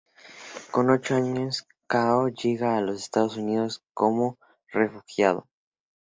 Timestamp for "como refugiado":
3.93-5.47